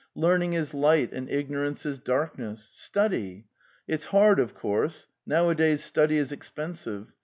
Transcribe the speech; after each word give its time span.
Learning 0.15 0.53
is 0.53 0.73
light 0.73 1.13
and 1.13 1.29
ignorance. 1.29 1.85
is 1.85 1.99
darkness. 1.99 2.67
Study! 2.73 3.45
It's 3.87 4.05
hard, 4.05 4.39
of 4.39 4.55
course; 4.55 5.05
nowa 5.29 5.53
days 5.55 5.83
study 5.83 6.17
is 6.17 6.31
expensive. 6.31 7.13